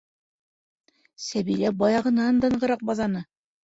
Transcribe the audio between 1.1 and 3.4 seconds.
Сәбилә баяғынан да нығыраҡ баҙаны: